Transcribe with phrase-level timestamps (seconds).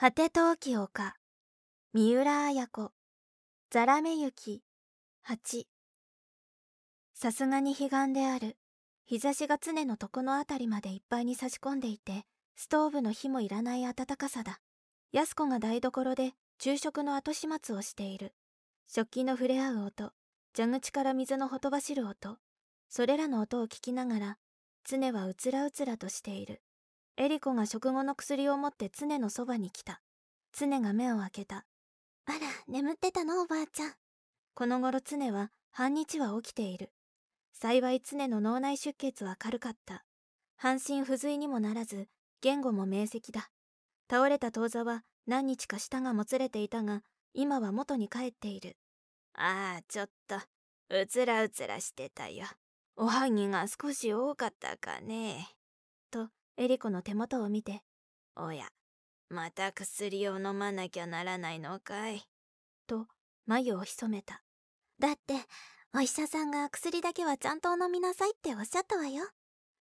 [0.00, 1.16] 果て陶器丘
[1.92, 2.92] 三浦綾子
[3.68, 4.62] ザラメ雪
[5.24, 5.66] 八。
[7.14, 8.56] さすがに彼岸である。
[9.06, 14.60] 日差しが常の床のあたりまでいっぱいに差し込んでいてストーブの火もいらない暖かさだ。
[15.10, 16.30] 安子が台所で
[16.60, 18.34] 昼食の後始末をしている。
[18.86, 20.12] 食器の触れ合う音
[20.56, 22.36] 蛇口から水のほとばしる音
[22.88, 24.38] それらの音を聞きながら
[24.88, 26.62] 常はうつらうつらとしている。
[27.20, 30.00] エリコが食後の薬を持って常のそばに来た。
[30.56, 31.66] 常が目を開けた
[32.26, 33.92] あら眠ってたのおばあちゃん。
[34.54, 36.92] この頃常は半日は起きている。
[37.52, 40.04] 幸い常の脳内出血は軽かった。
[40.56, 42.06] 半身不随にもならず
[42.40, 43.50] 言語も明晰だ。
[44.08, 47.02] 倒れた当座は何日か舌がもつれていたが
[47.34, 48.76] 今は元に帰っている。
[49.34, 50.36] ああちょっと。
[50.90, 52.46] うつらうつらしてたよ。
[52.96, 55.48] おはぎが少し多かったかね。
[56.12, 56.28] と
[56.60, 57.82] エリコの手元を見て
[58.34, 58.66] おや
[59.30, 62.24] また薬を飲まなきゃならないのかい？
[62.88, 63.06] と
[63.46, 64.42] 眉を潜めた。
[64.98, 65.34] だって
[65.94, 69.22] お医者さんが薬だけはちゃんとお飲みなさいっておっしゃったわよ。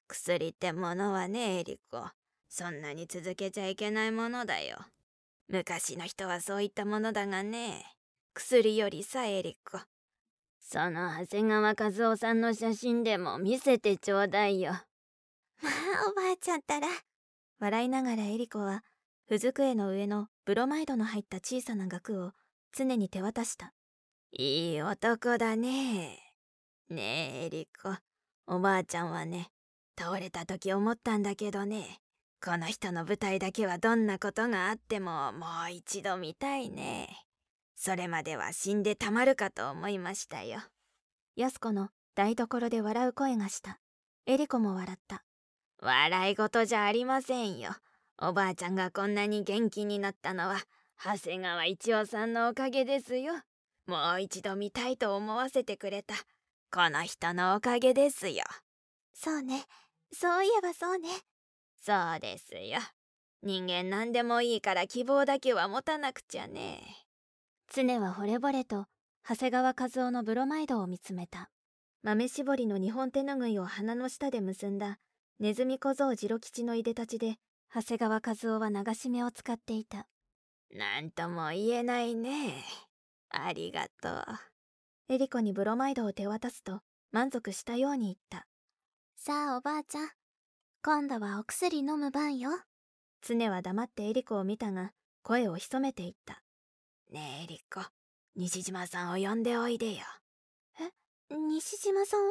[0.06, 2.11] 薬ってものはねエリコ。
[2.50, 4.77] そんなに続けちゃいけないものだよ。
[5.48, 7.87] 昔の人はそういったものだがね。
[8.34, 9.78] 薬よりさエリコ。
[10.61, 14.75] その長谷川和夫さんの写真でも見せてちょうだいよ
[15.62, 16.89] ま あおばあちゃんったら。
[17.59, 18.85] 笑いながらエリコは
[19.27, 22.33] ふ机の上のブロマイドの入った小さな額を
[22.73, 23.73] 常に手渡した。
[24.33, 26.34] いい男だね。
[26.89, 27.97] ねえエリコ。
[28.47, 29.51] おばあちゃんはね
[29.99, 32.01] 倒れた時思ったんだけどね。
[32.45, 37.27] この人の舞台だけはどんなことがあってももう一度見たいね。
[37.75, 40.61] それまでは死んでたまるかと思いましたよ。
[41.34, 43.81] 安子の台所で笑う声がした。
[44.27, 45.25] エリコも笑った。
[45.80, 47.70] 笑い事じゃありませんよ。
[48.19, 50.56] おばあちゃんがこんなに元気になったのは、
[51.02, 53.34] 長谷川一夫さんのおかげですよ。
[53.86, 56.15] もう一度見たいと思わせてくれた、
[56.72, 58.44] この人のおかげですよ。
[59.12, 59.65] そうね。
[60.12, 61.09] そういえばそうね。
[61.81, 62.78] そうですよ。
[63.42, 66.81] 人間何でもいいから希望だけは持たなくちゃね。
[67.72, 68.86] 常は惚れ惚れと、
[69.28, 71.50] 長谷川和夫のブロマイドを見つめた。
[72.03, 74.98] 豆絞りの日本手ぬぐいを鼻の下で結んだ
[75.38, 77.36] ネズミ小僧次郎吉のいでたちで
[77.74, 80.06] 長谷川和夫は流し目を使っていた。
[80.72, 82.54] 何とも言えないね。
[83.28, 84.24] ありがとう。
[85.10, 86.80] エリコにブロマイドを手渡すと
[87.12, 88.47] 満足したように言った。
[89.19, 90.08] さあおばあちゃん。
[90.82, 92.50] 今度はお薬飲む番よ。
[93.20, 94.92] 常は黙ってエリコを見たが
[95.22, 96.42] 声を潜めていった。
[97.12, 97.82] ねえエリコ
[98.36, 99.98] 西島さんを呼んでおいでよ。
[100.80, 102.24] え西島さんを？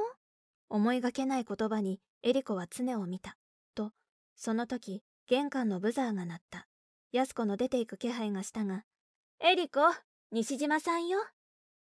[0.70, 3.38] 思いがけない言葉にエリコは常を見た。
[3.76, 3.92] と、
[4.36, 6.66] その時、玄関のブザーが鳴った。
[7.12, 8.84] 安子の出ていく気配がしたが、
[9.40, 9.82] エリコ、
[10.32, 11.20] 西島さんよ。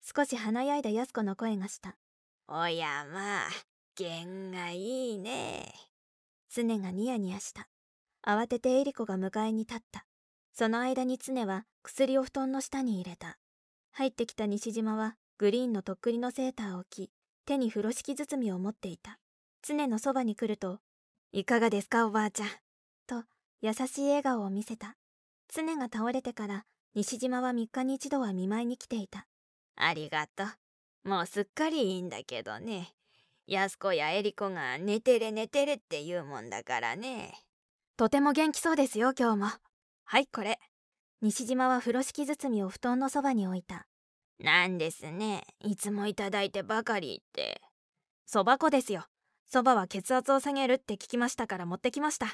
[0.03, 1.95] 少し華やいだ安子の声がした。
[2.49, 3.49] おやまあ、
[3.95, 5.73] 弦がいいね。
[6.53, 7.69] 常がニヤニヤした。
[8.27, 10.05] 慌ててエリコが迎えに立った。
[10.53, 13.39] その間に常は薬を布団の下に入れた。
[13.93, 17.13] 入ってきた西島はグリーンのとっくりのセーターを着、
[17.47, 19.21] 手に風呂敷包みを持っていた。
[19.67, 20.81] 常のそばに来ると、
[21.33, 22.49] いかがですかおばあちゃん？
[23.07, 23.25] と、
[23.63, 24.95] 優しい笑顔を見せた。
[25.49, 26.65] 常が倒れてから、
[26.95, 29.27] 西島は3日に一度は見舞いに来ていた。
[29.77, 30.45] ありがと
[31.07, 31.09] う。
[31.09, 32.93] もうすっかりいいんだけどね。
[33.47, 37.33] 安子やエリコが寝てれ寝てれって言うもんだからね。
[37.97, 39.47] とても元気そうですよ、今日も。
[40.05, 40.59] はい、これ。
[41.23, 43.87] 西島は風呂敷包みを布団のそばに置いた。
[44.41, 45.45] なんですね。
[45.61, 47.63] いつもいただいてばかりって。
[48.27, 49.07] そば粉ですよ。
[49.55, 52.27] そばは血圧を下げるって聞きましたから持ってきました。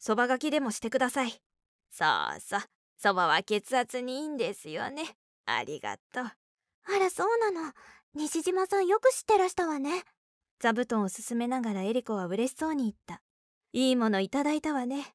[0.00, 1.40] そばがきでもしてください。
[1.88, 2.60] そうそう。
[2.96, 5.04] そばは血圧にいいんですよね。
[5.46, 6.24] ありがとう。
[6.24, 7.72] あらそうなの。
[8.16, 10.02] 西島さんよく知ってらしたわね。
[10.58, 13.22] 座布団を進めながらエリコは嬉しそうに言った。
[13.72, 15.14] いいものいただいたわね。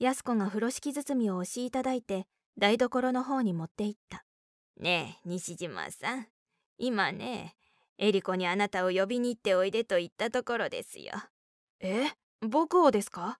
[0.00, 2.26] 安子が風呂敷包みを押しいただいて
[2.58, 4.26] 台所の方に持って行った。
[4.78, 6.26] ねえ西島さん。
[6.76, 7.56] 今ね
[8.02, 11.12] エリコにあなたを呼びに行っておいでと言ったところですよ。
[11.80, 12.06] え？
[12.40, 13.38] 僕をですか？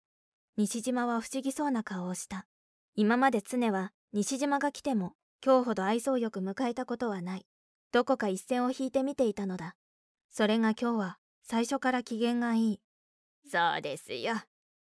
[0.58, 2.46] 西島は不思議そうな顔をした。
[2.94, 7.46] 今まで常は西島が来ても今日ほど愛想よく迎えたことはない。
[7.90, 9.76] どこか一線を引いて見ていたのだ。
[10.30, 12.80] それが今日は最初から機嫌がいい。
[13.50, 14.34] そうですよ。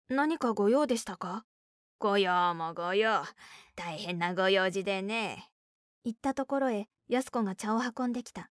[0.07, 1.43] 何かご用でしたか？
[1.99, 3.21] ご用もご用。
[3.75, 5.49] 大変なご用事でね。
[6.05, 8.49] 言ったところへ安子が茶を運んできた。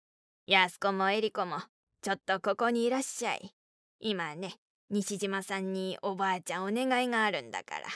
[0.46, 1.58] 安子もエリコも
[2.02, 3.54] ちょっとここにいらっしゃい。
[4.00, 4.54] 今ね
[4.90, 7.86] 西島さんにおばあちゃんお願いがあるんだから。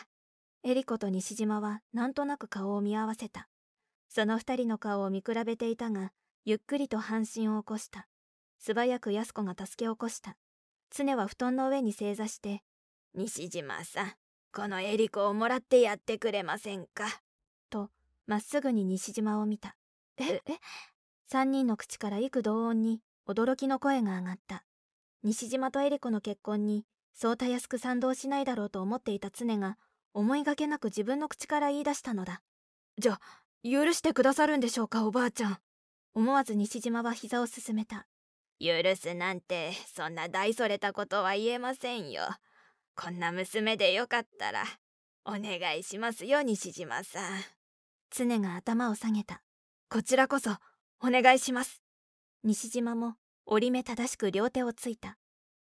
[0.63, 3.49] エリコと西島はなんとなく顔を見合わせた。
[4.09, 6.13] その二人の顔を見比べていたが
[6.45, 8.07] ゆっくりと半身を起こした。
[8.61, 10.37] 素早く安子が助け起こした。
[10.91, 12.63] 常は布団の上に正座して
[13.13, 14.13] 「西島さん
[14.53, 17.07] このエリコをもらってやってくれませんか?」
[17.71, 17.91] と
[18.29, 19.77] まっすぐに西島を見た。
[20.19, 20.61] ええ
[21.29, 24.65] 三人の口から幾同音に驚きの声が上がった。
[25.25, 29.77] 西島とエリコの結婚にそうたやすく賛同しないだろうと思っていた常が
[30.15, 32.43] 思いがけなく自分の口から言い出したのだ。
[32.99, 33.19] じゃ
[33.65, 35.59] 許してくださるんでしょうかおばあちゃん。
[36.15, 38.07] 思わず西島は膝をすすめた。
[38.61, 42.23] 許すなんてそんな大それたことは言えませんよ。
[42.95, 44.65] こんな娘でよかったら
[45.25, 47.43] お願いしますよ西島さん。
[48.11, 49.43] 常が頭を下げた。
[49.91, 50.51] こちらこそ
[51.03, 51.83] お願いします。
[52.43, 53.15] 西島も
[53.45, 55.19] 折り目正しく両手をついた。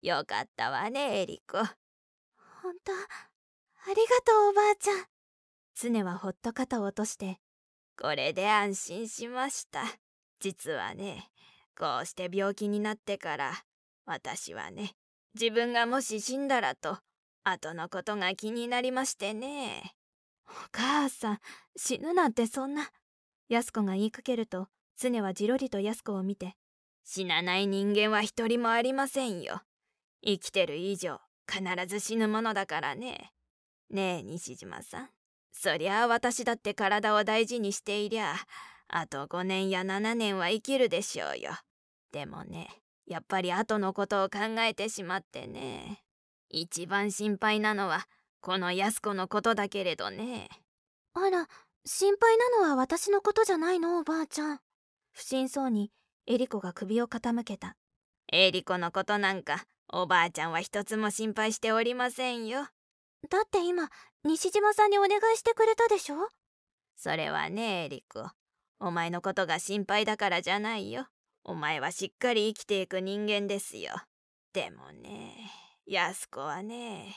[0.01, 1.57] よかったわねエリコ。
[1.57, 5.06] 本当ありがとうおばあちゃん。
[5.75, 7.39] 常はほっと肩を落として
[8.01, 9.83] これで安心しました。
[10.39, 11.29] 実はね
[11.77, 13.53] こうして病気になってから
[14.06, 14.94] 私はね
[15.39, 16.97] 自分がもし死んだらと
[17.44, 19.95] 後のことが気になりましてね。
[20.47, 21.39] お母さん
[21.75, 22.89] 死ぬなんてそんな。
[23.50, 24.68] 安子が言いかけると
[24.98, 26.56] 常はじろりと安子を見て
[27.04, 29.62] 死なない人間は一人もありませんよ。
[30.22, 33.32] 生きてる以上必ず死ぬものだからね。
[33.90, 35.10] ねえ西島さん
[35.54, 38.36] そりゃあ私だって体を大事にしていりゃ
[38.90, 41.52] あと5年や7年は生きるでしょうよ。
[42.12, 42.68] でもね
[43.06, 46.04] やっぱり後のことを考えてしまってね。
[46.50, 48.08] 一番心配なのは
[48.42, 50.50] この安子のことだけれどね。
[51.14, 51.48] あら
[51.86, 54.60] 心配なのは私のことじゃないのおばあちゃん。
[55.18, 55.90] 不審そうに
[56.28, 57.75] エリコが首を傾けた。
[58.31, 62.68] エリコのことなんかおばあちゃんは一つも心配しておりませんよ。
[63.28, 63.90] だって今
[64.24, 66.18] 西島さんにお願いしてくれたでしょ？
[66.96, 68.30] それはねエリコ。
[68.80, 71.08] お前のことが心配だからじゃないよ。
[71.44, 73.96] お前はしっかり生きていく人間ですよ。
[74.54, 75.34] でもね
[75.88, 77.16] 安子はね。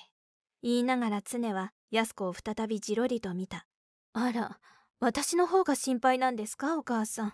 [0.62, 3.66] 言いながら常は安子を再びじろりと見た。
[4.14, 4.58] あら
[5.00, 7.32] 私の方が心配なんですかお母さん？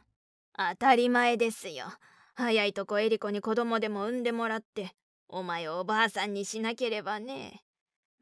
[0.56, 1.86] 当たり前ですよ。
[2.34, 4.92] 早いとこエリコに子供でも産んでもらって
[5.28, 7.62] お前をおばあさんにしなければね。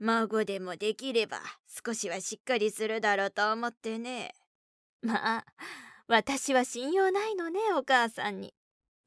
[0.01, 4.35] 孫でもできれば少しはしっかりするだろうと思ってね。
[5.03, 5.45] まあ
[6.09, 8.53] 私は信用ないのねお母さんに。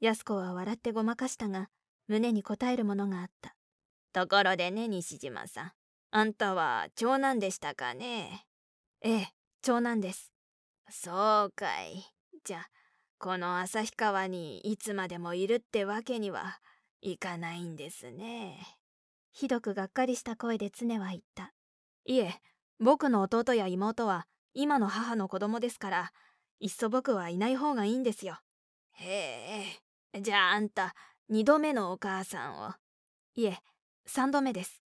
[0.00, 1.68] 安子は笑ってごまかしたが
[2.06, 3.54] 胸に応えるものがあった。
[4.12, 5.72] ところでね西島さん。
[6.10, 8.46] あんたは長男でしたかね？
[9.02, 9.28] ええ
[9.60, 10.32] 長男です。
[10.90, 12.04] そうかい。
[12.44, 12.68] じゃあ
[13.18, 16.60] この旭川にいつまでもいるってわけには
[17.00, 18.58] いかないんですね。
[19.32, 21.52] ひどくがっかりした声で常は言った。
[22.04, 22.34] いえ
[22.78, 26.12] 僕の弟や妹は今の母の子供ですから
[26.60, 28.38] いっそ僕はいない方がいいんですよ。
[28.92, 29.64] へ
[30.12, 30.94] えじゃああんた
[31.30, 32.72] 2度目のお母さんを。
[33.34, 33.58] いえ
[34.08, 34.80] 3度目です。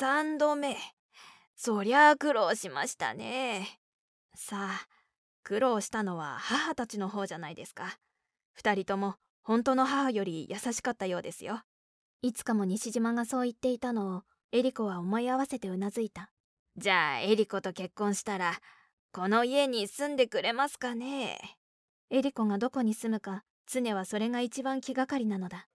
[0.00, 0.76] 3度目。
[1.54, 3.78] そりゃあ苦労しましたね。
[4.34, 4.86] さあ
[5.48, 7.96] 苦労したのは母たちの方じゃないですか。
[8.62, 11.62] 2人とも本当の母より優しかったようですよ。
[12.20, 14.22] いつかも西島がそう言っていたのを
[14.52, 16.30] エリコは思い合わせてうなずいた。
[16.76, 18.60] じゃあエリコと結婚したら
[19.10, 21.38] この家に住んでくれますかね。
[22.10, 25.66] エリコがどこに住むか常はそれが一番気がかりなのだ。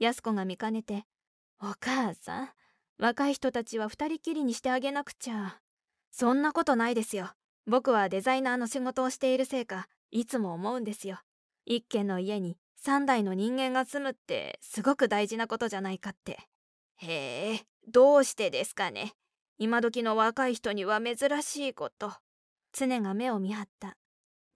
[0.00, 1.06] 安子が見かねて
[1.62, 2.50] 「お母さん
[2.98, 5.60] 若い人たちは二人きりにしてあげなくちゃ」
[6.10, 7.30] そんなことないですよ
[7.66, 11.20] 僕はデザイナーの仕事をしているせいかいつも思うんですよ。
[11.66, 16.38] 一軒の家に3代の人間が住むってすごく大事なことじゃないかって。
[16.96, 19.12] へえどうしてですかね。
[19.58, 22.12] 今時の若い人には珍しいこと。
[22.72, 23.96] 常が目を見張った。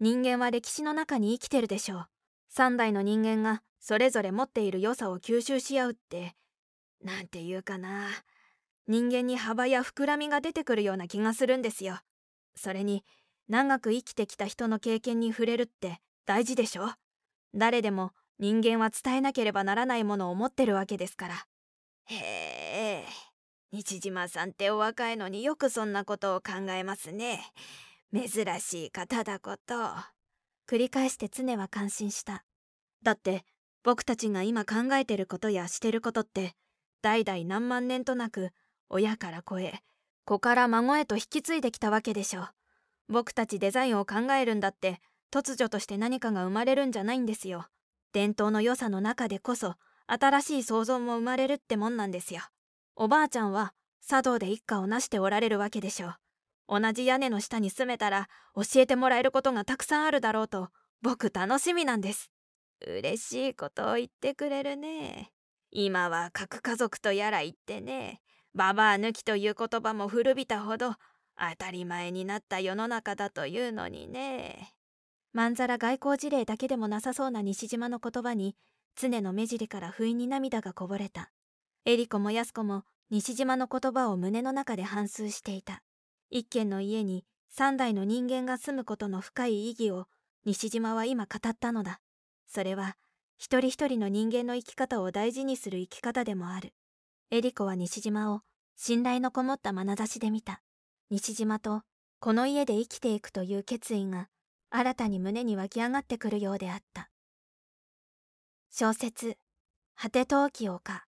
[0.00, 2.06] 人間は歴史の中に生きてるでしょう。
[2.54, 6.34] 3代の人間がそれぞれ持っている良さを吸収し合うって。
[7.02, 8.08] なんていうかな。
[8.86, 11.98] 人間に幅や膨らみが出てくるような気がするんですよ。
[12.56, 13.04] それに
[13.48, 16.88] 長く生きてきた人の経験に触れるって大事でしょ？
[17.54, 21.46] 誰でも人間は伝えなければならないものを持ってるわけですから。
[22.06, 23.04] へえ
[23.70, 27.40] 西島さんってお若いのによくそんなことを考えますね。
[28.12, 29.74] 珍しい方だこと。
[30.68, 32.44] 繰り返して常は感心した。
[33.02, 33.44] だって
[33.82, 36.54] 僕たちが今考えてることやしてることって
[37.02, 38.50] 代々何万年となく
[38.88, 39.82] 親から子へ
[40.24, 42.48] 子から孫へと引き継いできたわけでしょう。
[43.08, 45.00] 僕たちデザインを考えるんだって
[45.30, 47.66] 突如として何かが生まれるんじゃないんですよ。
[48.12, 49.74] 伝統の良さの中でこそ
[50.06, 52.42] 新しい創造も生まれるってもんなんですよ。
[52.96, 53.74] おばあちゃんは
[54.06, 56.80] 茶道で一家を成しておられるわけでしょう。
[56.80, 60.68] 同じ屋根の下に住めたら教えてもらえることがたくさんあるだろうと
[61.02, 62.30] 僕楽しみなんです。
[62.86, 65.32] 嬉しいことを言ってくれるね。
[65.70, 68.20] 今は核家族とやら言ってね。
[68.54, 70.96] ババア抜きという言葉も古びたほど当
[71.58, 74.74] たり前になった世の中だというのにね。
[75.32, 78.54] まんざら外交事例だけでもなさそうな西島の言葉に
[78.94, 81.32] 常の目尻から不意に涙がこぼれた。
[81.84, 85.82] エリコもヤスコも西島の言葉を胸の中で反芻していた。
[86.30, 90.06] 一軒の家に三代の人間が住むことの深い意義を
[90.44, 92.00] 西島は今語ったのだ。
[92.46, 92.96] それは
[93.36, 96.72] 一人一人の人間の生き方を大事にする生き方でもある。
[97.34, 98.42] エリコは西島を
[98.76, 100.62] 信頼のこもった眼差しで見た。
[101.10, 101.82] 西島と
[102.20, 104.28] この家で生きていくという決意が
[104.70, 107.10] 新たに胸に湧き上がってくるようであった。
[108.70, 109.36] 小説
[110.00, 111.06] 「果て陶器丘」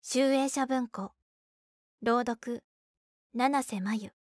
[0.00, 1.12] 集英社文庫。
[2.00, 2.64] 朗読
[3.34, 4.21] 七瀬真由。